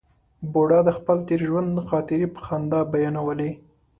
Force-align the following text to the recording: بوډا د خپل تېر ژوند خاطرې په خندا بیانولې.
بوډا 0.51 0.79
د 0.87 0.89
خپل 0.97 1.17
تېر 1.27 1.39
ژوند 1.47 1.73
خاطرې 1.89 2.27
په 2.35 2.39
خندا 2.45 2.79
بیانولې. 2.91 3.51